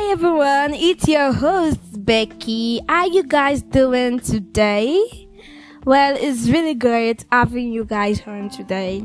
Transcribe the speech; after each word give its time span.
Hi 0.00 0.12
everyone, 0.12 0.74
it's 0.74 1.08
your 1.08 1.32
host 1.32 1.80
Becky. 2.04 2.80
How 2.88 3.00
are 3.00 3.08
you 3.08 3.24
guys 3.24 3.62
doing 3.62 4.20
today? 4.20 5.28
Well, 5.84 6.16
it's 6.16 6.48
really 6.48 6.74
great 6.74 7.24
having 7.32 7.72
you 7.72 7.84
guys 7.84 8.22
on 8.24 8.48
today. 8.48 9.04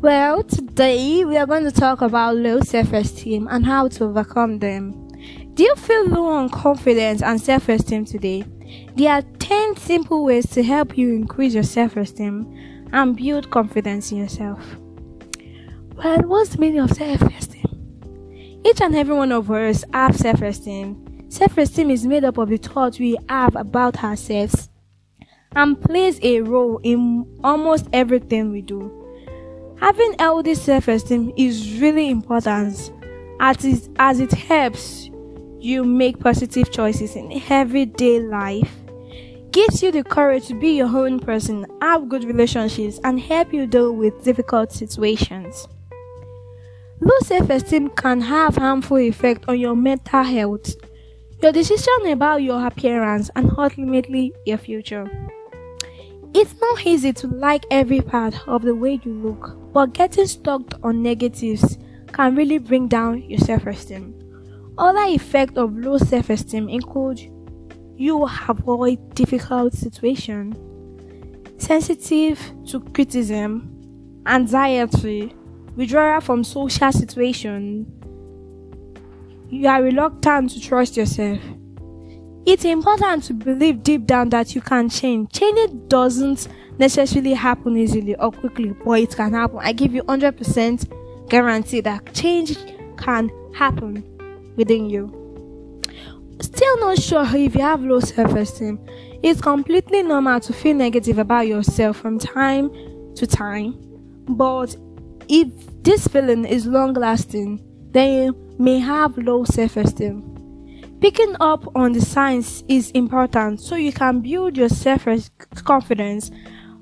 Well, 0.00 0.44
today 0.44 1.24
we 1.24 1.36
are 1.36 1.44
going 1.44 1.64
to 1.64 1.72
talk 1.72 2.02
about 2.02 2.36
low 2.36 2.60
self-esteem 2.60 3.48
and 3.50 3.66
how 3.66 3.88
to 3.88 4.04
overcome 4.04 4.60
them. 4.60 5.08
Do 5.54 5.64
you 5.64 5.74
feel 5.74 6.06
low 6.06 6.26
on 6.26 6.50
confidence 6.50 7.20
and 7.20 7.40
self-esteem 7.40 8.04
today? 8.04 8.44
There 8.94 9.12
are 9.12 9.22
10 9.40 9.76
simple 9.76 10.24
ways 10.24 10.46
to 10.50 10.62
help 10.62 10.96
you 10.96 11.14
increase 11.14 11.54
your 11.54 11.64
self-esteem 11.64 12.86
and 12.92 13.16
build 13.16 13.50
confidence 13.50 14.12
in 14.12 14.18
yourself. 14.18 14.60
Well, 15.96 16.22
what's 16.22 16.50
the 16.50 16.58
meaning 16.58 16.78
of 16.78 16.92
self-esteem? 16.92 17.47
Each 18.64 18.80
and 18.80 18.94
every 18.94 19.14
one 19.14 19.32
of 19.32 19.50
us 19.50 19.84
have 19.92 20.16
self-esteem. 20.16 21.26
Self-esteem 21.30 21.90
is 21.90 22.06
made 22.06 22.24
up 22.24 22.38
of 22.38 22.48
the 22.48 22.56
thoughts 22.56 22.98
we 22.98 23.16
have 23.28 23.54
about 23.56 24.02
ourselves 24.02 24.68
and 25.52 25.80
plays 25.80 26.18
a 26.22 26.40
role 26.40 26.80
in 26.82 27.26
almost 27.44 27.86
everything 27.92 28.50
we 28.50 28.62
do. 28.62 28.94
Having 29.80 30.16
healthy 30.18 30.54
self-esteem 30.54 31.32
is 31.36 31.80
really 31.80 32.10
important 32.10 32.92
as 33.40 33.64
it, 33.64 33.88
as 33.98 34.20
it 34.20 34.32
helps 34.32 35.08
you 35.60 35.84
make 35.84 36.18
positive 36.18 36.70
choices 36.72 37.14
in 37.14 37.42
everyday 37.48 38.20
life, 38.20 38.70
gives 39.52 39.82
you 39.82 39.92
the 39.92 40.04
courage 40.04 40.46
to 40.46 40.54
be 40.54 40.76
your 40.76 40.88
own 40.88 41.20
person, 41.20 41.64
have 41.80 42.08
good 42.08 42.24
relationships, 42.24 43.00
and 43.04 43.20
help 43.20 43.52
you 43.52 43.66
deal 43.66 43.92
with 43.92 44.24
difficult 44.24 44.72
situations. 44.72 45.68
Low 47.00 47.18
self-esteem 47.22 47.90
can 47.90 48.20
have 48.20 48.56
harmful 48.56 48.98
effect 48.98 49.44
on 49.48 49.58
your 49.60 49.76
mental 49.76 50.22
health, 50.22 50.74
your 51.42 51.52
decision 51.52 52.06
about 52.10 52.42
your 52.42 52.66
appearance, 52.66 53.30
and 53.36 53.50
ultimately 53.56 54.32
your 54.44 54.58
future. 54.58 55.08
It's 56.34 56.54
not 56.60 56.84
easy 56.84 57.12
to 57.14 57.26
like 57.28 57.64
every 57.70 58.00
part 58.00 58.34
of 58.48 58.62
the 58.62 58.74
way 58.74 59.00
you 59.04 59.12
look, 59.12 59.56
but 59.72 59.94
getting 59.94 60.26
stuck 60.26 60.62
on 60.82 61.02
negatives 61.02 61.78
can 62.12 62.34
really 62.34 62.58
bring 62.58 62.88
down 62.88 63.22
your 63.30 63.38
self-esteem. 63.38 64.14
Other 64.76 65.04
effects 65.06 65.56
of 65.56 65.76
low 65.76 65.98
self-esteem 65.98 66.68
include 66.68 67.20
you 67.96 68.28
avoid 68.48 69.14
difficult 69.14 69.72
situations, 69.72 70.56
sensitive 71.62 72.40
to 72.66 72.80
criticism, 72.80 73.74
anxiety, 74.26 75.32
withdrawal 75.78 76.20
from 76.20 76.42
social 76.42 76.90
situation, 76.90 77.86
you 79.48 79.68
are 79.68 79.80
reluctant 79.80 80.50
to 80.50 80.60
trust 80.60 80.96
yourself. 80.96 81.38
It's 82.44 82.64
important 82.64 83.22
to 83.24 83.34
believe 83.34 83.84
deep 83.84 84.04
down 84.04 84.30
that 84.30 84.56
you 84.56 84.60
can 84.60 84.88
change. 84.90 85.30
Change 85.32 85.70
doesn't 85.86 86.48
necessarily 86.78 87.32
happen 87.34 87.76
easily 87.76 88.16
or 88.16 88.32
quickly, 88.32 88.74
but 88.84 89.00
it 89.00 89.14
can 89.14 89.32
happen. 89.32 89.60
I 89.60 89.72
give 89.72 89.94
you 89.94 90.02
100% 90.02 91.28
guarantee 91.28 91.80
that 91.82 92.12
change 92.12 92.56
can 92.96 93.30
happen 93.54 94.02
within 94.56 94.90
you. 94.90 95.14
Still 96.40 96.80
not 96.80 96.98
sure 96.98 97.24
if 97.36 97.54
you 97.54 97.60
have 97.60 97.82
low 97.82 98.00
self 98.00 98.34
esteem. 98.34 98.80
It's 99.22 99.40
completely 99.40 100.02
normal 100.02 100.40
to 100.40 100.52
feel 100.52 100.74
negative 100.74 101.18
about 101.18 101.46
yourself 101.46 101.98
from 101.98 102.18
time 102.18 102.70
to 103.14 103.26
time, 103.28 103.74
but 104.28 104.76
if 105.28 105.48
this 105.88 106.06
feeling 106.06 106.44
is 106.44 106.66
long 106.66 106.92
lasting, 106.92 107.58
then 107.92 108.26
you 108.26 108.54
may 108.58 108.78
have 108.78 109.16
low 109.16 109.42
self 109.44 109.78
esteem. 109.78 110.22
Picking 111.00 111.34
up 111.40 111.64
on 111.74 111.92
the 111.92 112.00
signs 112.02 112.62
is 112.68 112.90
important 112.90 113.58
so 113.58 113.74
you 113.74 113.90
can 113.90 114.20
build 114.20 114.58
your 114.58 114.68
self 114.68 115.06
confidence 115.64 116.30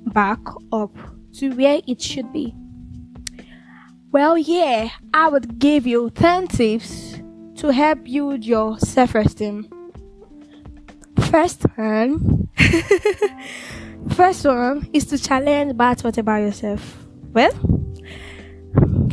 back 0.06 0.41
up 0.72 0.91
to 1.34 1.50
where 1.50 1.81
it 1.87 2.03
should 2.03 2.33
be. 2.33 2.53
Well, 4.11 4.37
yeah, 4.37 4.89
I 5.15 5.28
would 5.28 5.61
give 5.61 5.87
you 5.87 6.11
10 6.11 6.49
tips 6.49 7.21
to 7.59 7.72
help 7.72 8.03
build 8.03 8.45
your 8.45 8.77
self 8.81 9.15
esteem. 9.15 9.71
First 11.31 11.62
one, 11.77 12.49
first 14.16 14.45
one 14.45 14.91
is 14.93 15.05
to 15.06 15.19
challenge 15.19 15.77
bad 15.77 16.00
thoughts 16.00 16.19
about 16.19 16.39
yourself. 16.43 17.06
Well, 17.33 17.53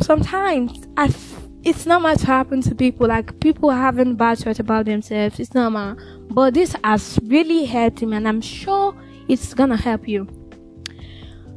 sometimes 0.02 0.86
I 0.96 1.06
f- 1.06 1.40
it's 1.62 1.86
normal 1.86 2.14
to 2.16 2.26
happen 2.26 2.60
to 2.62 2.74
people. 2.74 3.08
Like 3.08 3.40
people 3.40 3.70
having 3.70 4.16
bad 4.16 4.38
thoughts 4.38 4.60
about 4.60 4.84
themselves. 4.86 5.40
It's 5.40 5.54
normal. 5.54 5.96
But 6.30 6.54
this 6.54 6.76
has 6.84 7.18
really 7.24 7.64
helped 7.64 8.02
me, 8.02 8.16
and 8.16 8.28
I'm 8.28 8.40
sure 8.40 8.94
it's 9.28 9.54
gonna 9.54 9.76
help 9.76 10.06
you. 10.06 10.28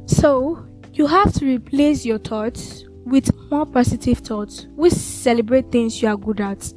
So 0.06 0.64
you 0.94 1.06
have 1.06 1.32
to 1.34 1.44
replace 1.44 2.04
your 2.04 2.18
thoughts 2.18 2.84
with 3.04 3.30
more 3.50 3.66
positive 3.66 4.18
thoughts, 4.18 4.66
which 4.76 4.92
celebrate 4.92 5.70
things 5.70 6.00
you 6.02 6.08
are 6.08 6.16
good 6.16 6.40
at. 6.40 6.72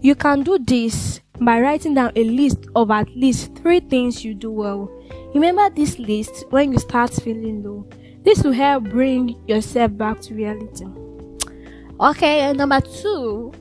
You 0.00 0.14
can 0.14 0.42
do 0.42 0.58
this 0.58 1.20
by 1.40 1.60
writing 1.60 1.94
down 1.94 2.12
a 2.16 2.24
list 2.24 2.66
of 2.74 2.90
at 2.90 3.08
least 3.14 3.54
three 3.56 3.80
things 3.80 4.24
you 4.24 4.34
do 4.34 4.50
well. 4.50 4.90
Remember 5.34 5.68
this 5.70 5.98
list 5.98 6.44
when 6.50 6.72
you 6.72 6.78
start 6.78 7.12
feeling 7.12 7.62
low. 7.62 7.86
This 8.26 8.42
will 8.42 8.50
help 8.50 8.82
bring 8.82 9.40
yourself 9.46 9.96
back 9.96 10.20
to 10.22 10.34
reality. 10.34 10.84
Okay, 12.00 12.40
and 12.40 12.58
number 12.58 12.80
two, 12.80 13.52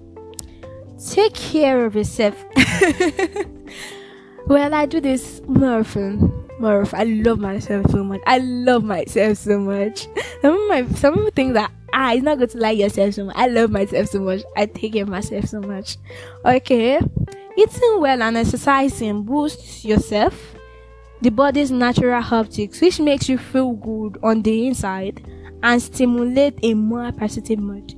take 1.12 1.36
care 1.36 1.86
of 1.86 1.96
yourself. 1.96 2.34
well, 4.48 4.74
I 4.74 4.88
do 4.88 5.00
this 5.00 5.40
more 5.46 5.82
often. 5.82 6.48
More 6.60 6.82
often. 6.82 7.00
I 7.00 7.04
love 7.04 7.38
myself 7.38 7.92
so 7.92 8.04
much. 8.04 8.22
I 8.26 8.40
love 8.40 8.84
myself 8.84 9.38
so 9.38 9.60
much. 9.60 10.08
Some 10.42 10.60
of 10.60 10.68
my 10.68 10.88
some 10.96 11.14
people 11.14 11.30
think 11.36 11.54
that 11.54 11.72
ah, 11.94 12.14
it's 12.14 12.24
not 12.24 12.40
good 12.40 12.50
to 12.50 12.58
like 12.58 12.80
yourself 12.80 13.14
so 13.14 13.26
much. 13.26 13.36
I 13.38 13.46
love 13.46 13.70
myself 13.70 14.08
so 14.08 14.20
much. 14.20 14.42
I 14.58 14.66
take 14.66 14.94
care 14.94 15.04
of 15.04 15.10
myself 15.10 15.46
so 15.46 15.62
much. 15.62 15.98
Okay, 16.44 17.00
eating 17.56 18.00
well 18.00 18.20
and 18.20 18.36
exercising 18.36 19.26
boosts 19.26 19.86
yourself 19.86 20.55
the 21.26 21.32
body's 21.32 21.72
natural 21.72 22.22
haptics, 22.22 22.80
which 22.82 23.00
makes 23.00 23.28
you 23.28 23.36
feel 23.36 23.72
good 23.72 24.20
on 24.22 24.44
the 24.44 24.68
inside 24.68 25.26
and 25.64 25.82
stimulate 25.82 26.54
a 26.62 26.76
more 26.76 27.12
positive 27.14 27.58
mood. 27.58 27.96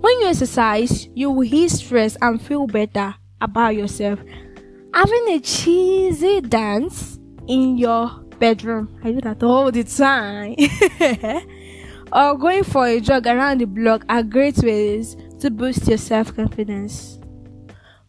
When 0.00 0.20
you 0.20 0.28
exercise, 0.28 1.08
you 1.12 1.32
will 1.32 1.42
ease 1.42 1.80
stress 1.84 2.16
and 2.22 2.40
feel 2.40 2.68
better 2.68 3.16
about 3.40 3.74
yourself. 3.74 4.20
Having 4.94 5.28
a 5.30 5.40
cheesy 5.40 6.40
dance 6.40 7.18
in 7.48 7.78
your 7.78 8.10
bedroom, 8.38 8.96
I 9.02 9.10
do 9.10 9.20
that 9.22 9.42
all 9.42 9.72
the 9.72 9.82
time. 9.82 10.54
or 12.12 12.38
going 12.38 12.62
for 12.62 12.86
a 12.86 13.00
jog 13.00 13.26
around 13.26 13.60
the 13.60 13.66
block 13.66 14.04
are 14.08 14.22
great 14.22 14.58
ways 14.58 15.16
to 15.40 15.50
boost 15.50 15.88
your 15.88 15.98
self 15.98 16.32
confidence. 16.36 17.18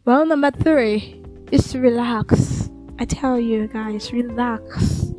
Well, 0.05 0.27
number 0.27 0.51
three 0.51 1.23
is 1.51 1.71
to 1.71 1.79
relax. 1.79 2.64
I 2.97 3.05
tell 3.05 3.39
you 3.39 3.67
guys, 3.67 4.13
relax. 4.13 5.11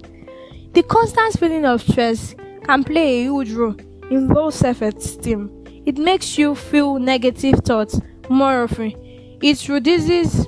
The 0.73 0.83
constant 0.83 1.39
feeling 1.39 1.67
of 1.67 1.83
stress 1.83 2.35
can 2.65 2.85
play 2.85 3.21
a 3.21 3.23
huge 3.25 3.53
role 3.53 3.77
in 4.11 4.29
low 4.29 4.51
self 4.51 4.83
esteem. 4.83 5.51
It 5.85 5.99
makes 5.99 6.39
you 6.39 6.55
feel 6.55 6.99
negative 6.99 7.61
thoughts 7.61 8.01
more 8.31 8.65
often. 8.65 8.93
It 9.43 9.69
reduces 9.69 10.47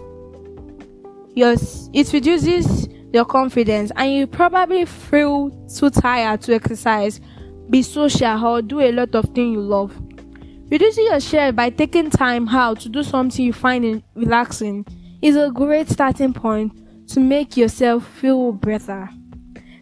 your 1.35 1.55
it 1.93 2.13
reduces 2.13 2.89
your 3.13 3.25
confidence 3.25 3.93
and 3.97 4.13
you 4.13 4.27
probably 4.27 4.85
feel 4.87 5.51
too 5.69 5.91
tired 5.91 6.41
to 6.43 6.55
exercise, 6.55 7.21
be 7.69 7.83
social 7.83 8.45
or 8.47 8.63
do 8.63 8.81
a 8.81 8.91
lot 8.91 9.15
of 9.15 9.27
things 9.27 9.53
you 9.53 9.61
love. 9.61 9.95
Reducing 10.71 11.05
your 11.07 11.21
stress 11.21 11.55
by 11.55 11.71
taking 11.71 12.11
time 12.11 12.49
out 12.49 12.81
to 12.81 12.89
do 12.89 13.03
something 13.03 13.45
you 13.45 13.53
find 13.53 14.03
relaxing 14.15 14.87
is 15.23 15.37
a 15.37 15.51
great 15.51 15.89
starting 15.89 16.33
point 16.33 16.73
to 17.09 17.21
make 17.21 17.57
yourself 17.57 18.07
feel 18.07 18.53
better. 18.53 19.09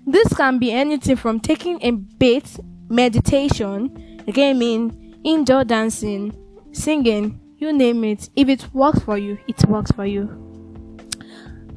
This 0.06 0.32
can 0.34 0.58
be 0.58 0.72
anything 0.72 1.16
from 1.16 1.40
taking 1.40 1.82
a 1.82 1.90
bath, 1.90 2.60
meditation, 2.88 4.22
gaming, 4.32 5.18
indoor 5.24 5.64
dancing, 5.64 6.32
singing, 6.72 7.40
you 7.58 7.72
name 7.72 8.04
it. 8.04 8.28
If 8.36 8.48
it 8.48 8.72
works 8.72 9.00
for 9.00 9.18
you, 9.18 9.38
it 9.48 9.64
works 9.66 9.90
for 9.90 10.06
you. 10.06 10.28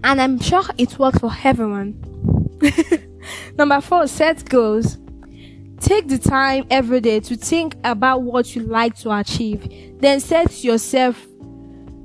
And 0.04 0.22
I'm 0.22 0.40
sure 0.40 0.64
it 0.78 1.00
works 1.00 1.20
for 1.20 1.32
everyone. 1.44 2.00
Number 3.58 3.82
four, 3.82 4.08
set 4.08 4.48
goals. 4.48 4.98
Take 5.80 6.08
the 6.08 6.18
time 6.18 6.66
every 6.70 7.00
day 7.00 7.22
to 7.22 7.36
think 7.36 7.76
about 7.84 8.22
what 8.22 8.56
you 8.56 8.64
like 8.64 8.96
to 8.98 9.18
achieve. 9.18 10.00
Then 10.00 10.20
set 10.20 10.64
yourself 10.64 11.26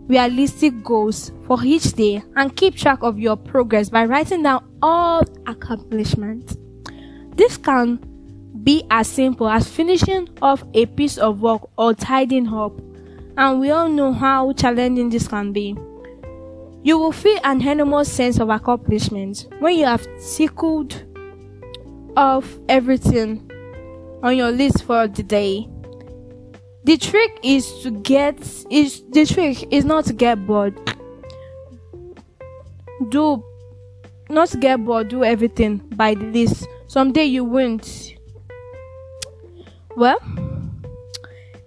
realistic 0.06 0.82
goals 0.82 1.32
for 1.46 1.58
each 1.64 1.92
day 1.92 2.22
and 2.36 2.56
keep 2.56 2.74
track 2.74 3.02
of 3.02 3.18
your 3.18 3.36
progress 3.36 3.88
by 3.90 4.04
writing 4.04 4.42
down 4.42 4.64
all 4.82 5.22
accomplishments. 5.46 6.56
This 7.36 7.56
can 7.56 7.98
be 8.62 8.84
as 8.90 9.08
simple 9.08 9.48
as 9.48 9.68
finishing 9.68 10.28
off 10.40 10.64
a 10.74 10.86
piece 10.86 11.18
of 11.18 11.40
work 11.40 11.68
or 11.76 11.94
tidying 11.94 12.48
up. 12.48 12.72
and 13.36 13.58
we 13.58 13.70
all 13.70 13.88
know 13.88 14.12
how 14.12 14.52
challenging 14.52 15.10
this 15.10 15.26
can 15.26 15.52
be. 15.52 15.76
You 16.84 16.98
will 16.98 17.12
feel 17.12 17.38
an 17.42 17.66
enormous 17.66 18.12
sense 18.12 18.38
of 18.38 18.48
accomplishment 18.48 19.46
when 19.58 19.76
you 19.76 19.86
have 19.86 20.06
tickled 20.36 21.02
off 22.16 22.58
everything 22.68 23.50
on 24.22 24.36
your 24.36 24.50
list 24.52 24.84
for 24.84 25.08
the 25.08 25.22
day. 25.22 25.68
The 26.84 26.96
trick 26.96 27.40
is 27.42 27.66
to 27.82 27.90
get 27.90 28.38
is 28.70 29.02
the 29.10 29.26
trick 29.26 29.66
is 29.72 29.84
not 29.84 30.04
to 30.04 30.12
get 30.12 30.46
bored. 30.46 30.78
Do 33.08 33.44
not 34.28 34.58
get 34.60 34.84
bored, 34.84 35.08
do 35.08 35.24
everything 35.24 35.78
by 35.96 36.14
the 36.14 36.24
list. 36.24 36.66
Someday 36.86 37.24
you 37.24 37.44
won't. 37.44 38.14
Well, 39.96 40.18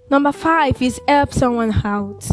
number 0.10 0.32
five 0.32 0.82
is 0.82 1.00
help 1.08 1.34
someone 1.34 1.74
out. 1.84 2.28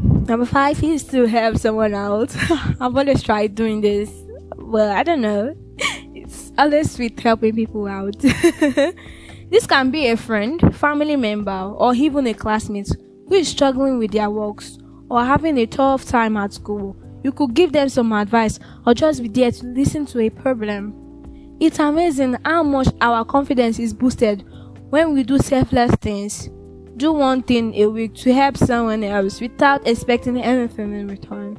Number 0.00 0.46
five 0.46 0.82
is 0.82 1.04
to 1.04 1.26
help 1.26 1.58
someone 1.58 1.94
out. 1.94 2.34
I've 2.80 2.96
always 2.96 3.22
tried 3.22 3.54
doing 3.54 3.80
this. 3.80 4.10
Well, 4.56 4.90
I 4.90 5.02
don't 5.02 5.20
know. 5.20 5.54
It's 6.18 6.50
always 6.58 6.90
sweet 6.90 7.20
helping 7.20 7.54
people 7.54 7.86
out. 7.86 8.18
this 8.18 9.66
can 9.68 9.92
be 9.92 10.08
a 10.08 10.16
friend, 10.16 10.60
family 10.74 11.14
member, 11.14 11.52
or 11.52 11.94
even 11.94 12.26
a 12.26 12.34
classmate 12.34 12.88
who 13.28 13.34
is 13.34 13.46
struggling 13.46 13.98
with 13.98 14.10
their 14.10 14.28
works 14.28 14.78
or 15.10 15.24
having 15.24 15.58
a 15.58 15.66
tough 15.66 16.04
time 16.04 16.36
at 16.36 16.52
school. 16.52 16.96
You 17.22 17.32
could 17.32 17.54
give 17.54 17.72
them 17.72 17.88
some 17.88 18.12
advice 18.12 18.58
or 18.86 18.94
just 18.94 19.22
be 19.22 19.28
there 19.28 19.50
to 19.50 19.66
listen 19.66 20.06
to 20.06 20.20
a 20.20 20.30
problem. 20.30 21.56
It's 21.58 21.78
amazing 21.78 22.36
how 22.44 22.62
much 22.62 22.88
our 23.00 23.24
confidence 23.24 23.78
is 23.78 23.94
boosted 23.94 24.44
when 24.90 25.14
we 25.14 25.22
do 25.22 25.38
selfless 25.38 25.90
things. 26.00 26.48
Do 26.96 27.12
one 27.12 27.42
thing 27.42 27.74
a 27.74 27.86
week 27.86 28.14
to 28.16 28.32
help 28.32 28.56
someone 28.56 29.02
else 29.04 29.40
without 29.40 29.86
expecting 29.86 30.40
anything 30.40 30.92
in 30.92 31.08
return. 31.08 31.58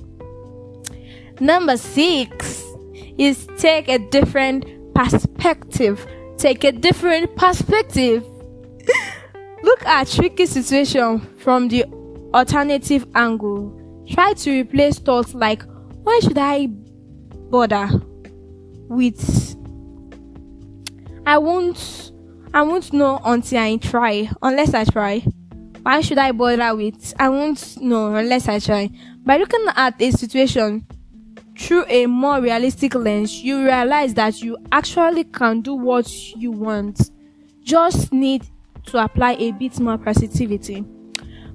Number 1.40 1.78
six 1.78 2.64
is 3.18 3.48
take 3.58 3.90
a 3.90 4.00
different 4.00 4.66
perspective. 4.96 6.06
Take 6.38 6.64
a 6.64 6.72
different 6.72 7.36
perspective. 7.36 8.24
Look 9.64 9.86
at 9.86 10.08
tricky 10.08 10.46
situation 10.46 11.20
from 11.40 11.68
the 11.68 11.86
alternative 12.34 13.06
angle. 13.16 13.74
Try 14.10 14.34
to 14.34 14.62
replace 14.62 15.00
thoughts 15.00 15.34
like, 15.34 15.64
why 16.04 16.20
should 16.24 16.38
I 16.38 16.68
bother 17.50 17.90
with 18.90 19.56
I 21.26 21.38
won't 21.38 22.14
I 22.54 22.62
won't 22.62 22.94
know 22.94 23.20
until 23.26 23.60
I 23.60 23.76
try. 23.78 24.30
Unless 24.42 24.74
I 24.74 24.86
try. 24.86 25.20
Why 25.82 26.00
should 26.00 26.18
I 26.18 26.32
bother 26.32 26.76
with? 26.76 27.14
I 27.20 27.28
won't 27.28 27.82
know 27.82 28.16
unless 28.16 28.48
I 28.48 28.60
try. 28.60 28.90
By 29.26 29.38
looking 29.38 29.66
at 29.76 30.02
a 30.02 30.12
situation 30.12 30.88
through 31.58 31.86
a 31.90 32.06
more 32.06 32.42
realistic 32.42 32.96
lens, 32.96 33.44
you 33.44 33.64
realize 33.64 34.14
that 34.14 34.42
you 34.42 34.58
actually 34.72 35.26
can 35.26 35.62
do 35.62 35.74
what 35.74 36.10
you 36.38 36.52
want. 36.52 37.12
Just 37.62 38.14
need 38.14 38.48
to 38.86 39.04
apply 39.04 39.34
a 39.34 39.52
bit 39.52 39.78
more 39.80 39.98
positivity. 39.98 40.86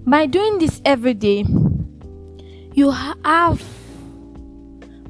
By 0.07 0.27
doing 0.27 0.59
this 0.59 0.81
every 0.85 1.15
day, 1.15 1.45
you 2.75 2.91
have 2.91 3.63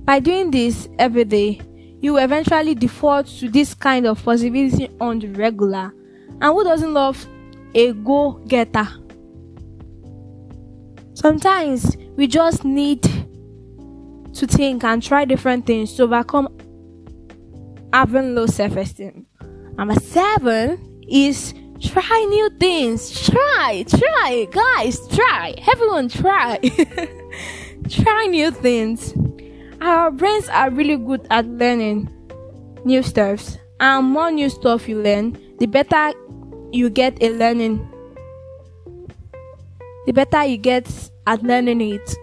by 0.04 0.18
doing 0.18 0.50
this 0.50 0.88
every 0.98 1.24
day, 1.24 1.60
you 2.00 2.18
eventually 2.18 2.74
default 2.74 3.26
to 3.38 3.48
this 3.48 3.72
kind 3.72 4.06
of 4.06 4.22
possibility 4.22 4.90
on 5.00 5.20
the 5.20 5.28
regular. 5.28 5.92
And 6.40 6.44
who 6.44 6.64
doesn't 6.64 6.92
love 6.92 7.24
a 7.74 7.92
go 7.92 8.32
getter? 8.48 8.88
Sometimes 11.14 11.96
we 12.16 12.26
just 12.26 12.64
need 12.64 13.02
to 14.34 14.46
think 14.46 14.82
and 14.82 15.02
try 15.02 15.24
different 15.24 15.66
things 15.66 15.94
to 15.94 16.02
overcome 16.02 16.48
having 17.92 18.34
low 18.34 18.46
self 18.46 18.76
esteem. 18.76 19.26
Number 19.76 19.94
seven 19.94 21.02
is 21.08 21.54
try 21.82 22.26
new 22.28 22.50
things. 22.58 23.28
Try, 23.28 23.84
try, 23.88 24.46
guys, 24.50 24.98
try. 25.08 25.54
Everyone, 25.66 26.08
try. 26.08 26.58
try 27.88 28.26
new 28.26 28.50
things 28.50 29.14
our 29.82 30.12
brains 30.12 30.48
are 30.48 30.70
really 30.70 30.96
good 30.96 31.26
at 31.30 31.44
learning 31.46 32.08
new 32.84 33.02
stuffs 33.02 33.58
and 33.80 34.06
more 34.06 34.30
new 34.30 34.48
stuff 34.48 34.88
you 34.88 35.02
learn 35.02 35.36
the 35.58 35.66
better 35.66 36.12
you 36.72 36.88
get 36.88 37.20
at 37.20 37.32
learning 37.32 37.76
the 40.06 40.12
better 40.12 40.44
you 40.44 40.56
get 40.56 40.86
at 41.26 41.42
learning 41.42 41.80
it 41.80 42.16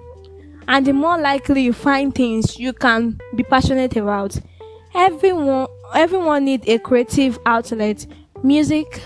and 0.69 0.85
the 0.85 0.94
more 0.94 1.19
likely 1.19 1.61
you 1.61 1.73
find 1.73 2.15
things 2.15 2.57
you 2.57 2.71
can 2.71 3.19
be 3.35 3.44
passionate 3.44 3.95
about 3.97 4.39
everyone 4.95 5.67
everyone 5.94 6.45
needs 6.45 6.67
a 6.67 6.79
creative 6.79 7.38
outlet 7.45 8.06
music 8.41 9.01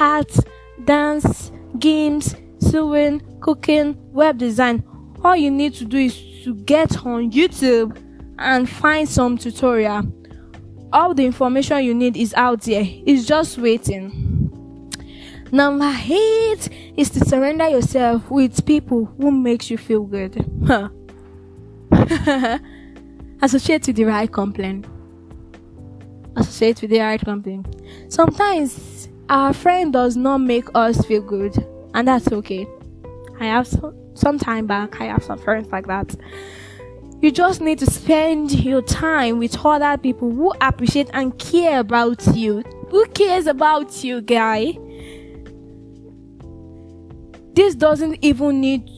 art 0.00 0.32
dance 0.84 1.50
games 1.78 2.34
sewing 2.58 3.20
cooking 3.40 3.96
web 4.12 4.38
design 4.38 4.82
all 5.26 5.36
you 5.36 5.50
need 5.50 5.74
to 5.74 5.84
do 5.84 5.98
is 5.98 6.16
to 6.44 6.54
get 6.54 7.04
on 7.04 7.32
YouTube 7.32 8.00
and 8.38 8.68
find 8.68 9.08
some 9.08 9.36
tutorial. 9.36 10.04
All 10.92 11.14
the 11.14 11.24
information 11.26 11.82
you 11.84 11.94
need 11.94 12.16
is 12.16 12.32
out 12.34 12.60
there. 12.62 12.84
It's 12.86 13.26
just 13.26 13.58
waiting. 13.58 14.22
Number 15.50 15.92
eight 16.08 16.68
is 16.96 17.10
to 17.10 17.24
surrender 17.24 17.68
yourself 17.68 18.30
with 18.30 18.64
people 18.64 19.06
who 19.18 19.30
makes 19.32 19.68
you 19.70 19.78
feel 19.78 20.04
good. 20.04 20.36
Associate 23.42 23.84
with 23.86 23.96
the 23.96 24.04
right 24.04 24.30
company. 24.30 24.84
Associate 26.36 26.80
with 26.82 26.90
the 26.90 27.00
right 27.00 27.20
company. 27.20 27.64
Sometimes 28.08 28.72
our 29.28 29.52
friend 29.52 29.92
does 29.92 30.16
not 30.16 30.38
make 30.38 30.68
us 30.74 31.04
feel 31.06 31.22
good, 31.22 31.56
and 31.94 32.06
that's 32.08 32.30
okay. 32.30 32.66
I 33.40 33.46
have 33.46 33.66
some 33.66 33.94
some 34.14 34.38
time 34.38 34.66
back. 34.66 35.00
I 35.00 35.04
have 35.04 35.24
some 35.24 35.38
friends 35.38 35.68
like 35.70 35.86
that. 35.86 36.14
You 37.20 37.30
just 37.30 37.60
need 37.60 37.78
to 37.78 37.86
spend 37.86 38.52
your 38.52 38.82
time 38.82 39.38
with 39.38 39.56
other 39.64 39.96
people 39.96 40.30
who 40.30 40.52
appreciate 40.60 41.10
and 41.12 41.36
care 41.38 41.80
about 41.80 42.26
you. 42.36 42.62
Who 42.90 43.06
cares 43.06 43.46
about 43.46 44.04
you, 44.04 44.20
guy? 44.20 44.78
This 47.54 47.74
doesn't 47.74 48.18
even 48.22 48.60
need 48.60 48.88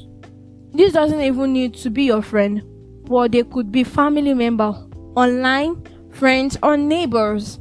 this 0.73 0.93
doesn't 0.93 1.21
even 1.21 1.53
need 1.53 1.75
to 1.75 1.91
be 1.91 2.05
your 2.05 2.23
friend, 2.23 2.63
but 3.05 3.33
they 3.33 3.43
could 3.45 3.73
be 3.73 3.85
family 3.85 4.35
member, 4.35 4.75
online, 5.17 5.83
friends, 6.11 6.59
or 6.63 6.77
neighbors. 6.77 7.59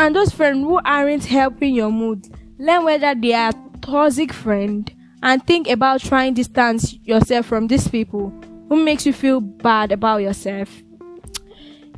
And 0.00 0.16
those 0.16 0.32
friends 0.32 0.64
who 0.64 0.80
aren't 0.82 1.26
helping 1.26 1.74
your 1.74 1.92
mood, 1.92 2.26
learn 2.58 2.84
whether 2.84 3.14
they 3.14 3.34
are 3.34 3.52
toxic 3.82 4.32
friend 4.32 4.90
and 5.22 5.46
think 5.46 5.68
about 5.68 6.00
trying 6.00 6.34
to 6.34 6.40
distance 6.40 6.94
yourself 7.04 7.44
from 7.44 7.66
these 7.66 7.86
people 7.86 8.32
who 8.70 8.82
makes 8.82 9.04
you 9.04 9.12
feel 9.12 9.42
bad 9.42 9.92
about 9.92 10.22
yourself. 10.22 10.70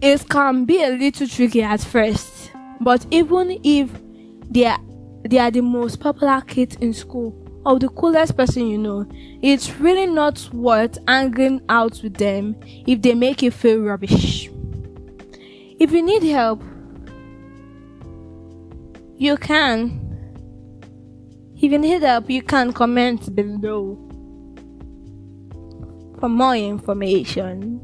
It 0.01 0.29
can 0.29 0.65
be 0.65 0.83
a 0.83 0.89
little 0.89 1.29
tricky 1.29 1.63
at 1.63 1.81
first, 1.81 2.51
but 2.81 3.07
even 3.13 3.61
if 3.63 3.89
they 4.51 4.67
are, 4.67 4.81
they 5.25 5.39
are 5.39 5.53
the 5.53 5.61
most 5.61 6.01
popular 6.01 6.41
kids 6.41 6.75
in 6.81 6.93
school 6.93 7.33
or 7.65 7.79
the 7.79 7.89
coolest 7.89 8.37
person 8.37 8.67
you 8.67 8.79
know, 8.79 9.07
it's 9.43 9.79
really 9.79 10.07
not 10.07 10.51
worth 10.53 10.99
hanging 11.07 11.61
out 11.69 12.01
with 12.03 12.15
them 12.15 12.57
if 12.65 13.01
they 13.01 13.15
make 13.15 13.43
you 13.43 13.53
feel 13.53 13.79
rubbish. 13.79 14.51
If 15.79 15.93
you 15.93 16.03
need 16.03 16.25
help, 16.25 16.65
you 19.23 19.37
can 19.37 20.01
even 21.55 21.83
hit 21.85 22.03
up 22.03 22.29
you 22.29 22.43
can 22.43 22.73
comment 22.73 23.35
below 23.37 23.97
for 26.19 26.29
more 26.29 26.57
information. 26.57 27.81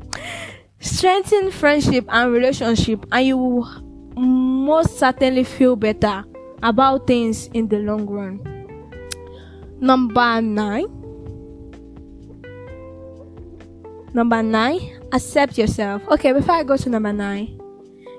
Strengthen 0.81 1.51
friendship 1.51 2.05
and 2.09 2.33
relationship, 2.33 3.05
and 3.11 3.27
you 3.27 3.37
will 3.37 3.65
most 4.17 4.99
certainly 4.99 5.43
feel 5.43 5.75
better 5.75 6.25
about 6.63 7.07
things 7.07 7.49
in 7.49 7.69
the 7.69 7.79
long 7.79 8.07
run. 8.07 8.41
Number 9.81 10.41
nine. 10.41 10.87
Number 14.15 14.43
nine, 14.43 15.01
accept 15.13 15.59
yourself. 15.59 16.03
Okay, 16.09 16.33
before 16.33 16.55
I 16.57 16.63
go 16.63 16.77
to 16.77 16.89
number 16.89 17.13
nine, 17.13 17.61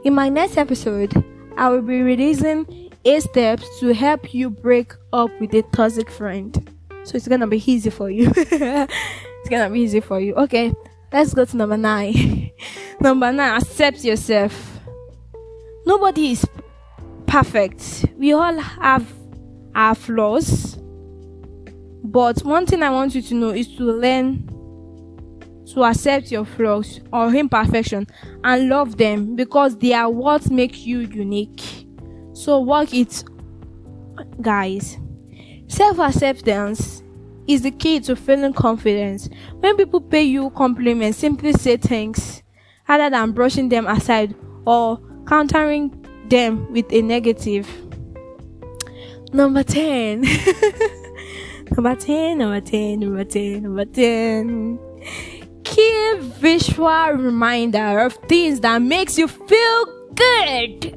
in 0.04 0.14
my 0.14 0.30
next 0.30 0.58
episode, 0.58 1.14
I 1.58 1.70
will 1.70 1.82
be 1.82 2.02
releasing 2.02 2.89
eight 3.06 3.24
steps 3.24 3.80
to 3.80 3.94
help 3.94 4.34
you 4.34 4.50
break 4.50 4.94
up 5.14 5.30
with 5.40 5.54
a 5.54 5.62
toxic 5.74 6.10
friend. 6.10 6.76
So 7.04 7.16
it's 7.16 7.28
gonna 7.28 7.48
be 7.48 7.64
easy 7.72 7.90
for 7.90 8.10
you. 8.10 8.32
it's 8.36 9.50
gonna 9.50 9.70
be 9.70 9.80
easy 9.82 10.00
for 10.00 10.20
you. 10.20 10.36
Okay, 10.36 10.74
let's 11.12 11.34
go 11.34 11.46
to 11.46 11.58
number 11.58 11.78
nine. 11.78 12.52
number 13.02 13.32
nine, 13.32 13.62
accept 13.62 14.04
yourself. 14.04 14.80
Nobody 15.86 16.32
is 16.34 16.46
perfect. 17.26 18.06
We 18.18 18.34
all 18.34 18.58
have 18.58 19.12
our 19.76 19.96
flaws. 19.96 20.76
But 22.04 22.40
one 22.44 22.66
thing 22.66 22.84
I 22.84 22.90
want 22.90 23.16
you 23.16 23.22
to 23.22 23.34
know 23.34 23.50
is 23.50 23.68
to 23.78 23.84
learn 23.84 24.48
to 25.74 25.84
accept 25.84 26.32
your 26.32 26.46
flaws 26.46 27.00
or 27.14 27.34
imperfection 27.34 28.08
and 28.44 28.70
love 28.70 28.98
them 28.98 29.36
because 29.36 29.78
they 29.78 29.94
are 29.94 30.10
what 30.10 30.50
make 30.50 30.86
you 30.86 31.00
unique. 31.00 31.88
So 32.40 32.62
work 32.62 32.94
it, 32.94 33.22
guys. 34.40 34.98
Self 35.68 36.00
acceptance 36.00 37.04
is 37.50 37.64
the 37.64 37.72
key 37.72 38.00
to 38.00 38.16
feeling 38.16 38.54
confidence. 38.54 39.28
When 39.60 39.76
people 39.76 40.00
pay 40.00 40.24
you 40.24 40.50
compliments, 40.52 41.18
simply 41.18 41.52
say 41.52 41.76
thanks 41.76 42.42
rather 42.88 43.10
than 43.10 43.34
brushing 43.34 43.68
them 43.68 43.88
aside 43.88 44.36
or 44.66 45.02
countering 45.28 45.92
them 46.30 46.72
with 46.72 46.86
a 46.94 47.02
negative. 47.02 47.68
Number 49.34 49.62
10. 49.62 50.22
number 51.72 51.96
10, 51.96 52.38
number 52.38 52.62
10, 52.62 53.00
number 53.02 53.26
10, 53.26 53.64
number 53.64 53.84
10. 53.84 54.80
Keep 55.66 56.20
visual 56.40 57.10
reminder 57.10 58.00
of 58.00 58.14
things 58.30 58.62
that 58.62 58.82
makes 58.82 59.18
you 59.18 59.28
feel 59.28 59.86
good. 60.16 60.96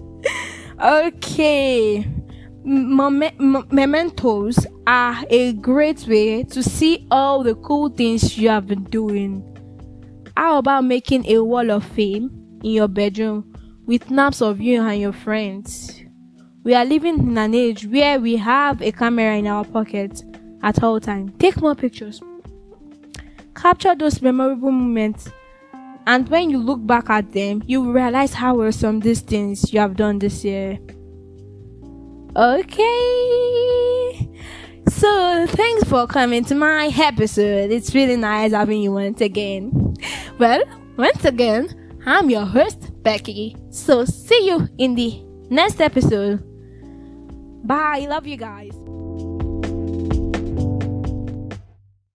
okay. 0.80 2.06
mementos 2.64 4.66
are 4.86 5.24
a 5.30 5.52
great 5.54 6.06
way 6.08 6.42
to 6.42 6.62
see 6.62 7.06
all 7.10 7.42
the 7.42 7.54
cool 7.56 7.88
things 7.88 8.36
you 8.36 8.48
have 8.48 8.66
been 8.66 8.84
doing. 8.84 9.42
How 10.36 10.58
about 10.58 10.84
making 10.84 11.26
a 11.26 11.42
wall 11.42 11.70
of 11.70 11.84
fame 11.84 12.30
in 12.62 12.72
your 12.72 12.88
bedroom 12.88 13.52
with 13.86 14.08
snaps 14.08 14.42
of 14.42 14.60
you 14.60 14.82
and 14.82 15.00
your 15.00 15.12
friends? 15.12 16.02
We 16.64 16.74
are 16.74 16.84
living 16.84 17.20
in 17.20 17.38
an 17.38 17.54
age 17.54 17.86
where 17.86 18.18
we 18.18 18.36
have 18.36 18.82
a 18.82 18.90
camera 18.90 19.36
in 19.36 19.46
our 19.46 19.64
pocket 19.64 20.24
at 20.62 20.82
all 20.82 20.98
times. 20.98 21.32
Take 21.38 21.60
more 21.60 21.76
pictures. 21.76 22.20
Capture 23.54 23.94
those 23.94 24.20
memorable 24.20 24.72
moments. 24.72 25.30
And 26.06 26.28
when 26.28 26.50
you 26.50 26.58
look 26.58 26.86
back 26.86 27.10
at 27.10 27.32
them, 27.32 27.62
you 27.66 27.90
realize 27.92 28.32
how 28.32 28.60
awesome 28.60 29.00
these 29.00 29.20
things 29.20 29.72
you 29.72 29.80
have 29.80 29.96
done 29.96 30.20
this 30.20 30.44
year. 30.44 30.78
Okay. 32.36 32.86
So, 34.88 35.46
thanks 35.48 35.84
for 35.88 36.06
coming 36.06 36.44
to 36.44 36.54
my 36.54 36.92
episode. 36.96 37.72
It's 37.72 37.92
really 37.94 38.16
nice 38.16 38.52
having 38.52 38.82
you 38.82 38.92
once 38.92 39.20
again. 39.20 39.94
Well, 40.38 40.62
once 40.96 41.24
again, 41.24 41.98
I'm 42.06 42.30
your 42.30 42.44
host, 42.44 42.92
Becky. 43.02 43.56
So, 43.70 44.04
see 44.04 44.46
you 44.46 44.68
in 44.78 44.94
the 44.94 45.20
next 45.50 45.80
episode. 45.80 46.40
Bye. 47.66 48.06
Love 48.08 48.28
you 48.28 48.36
guys. 48.36 48.74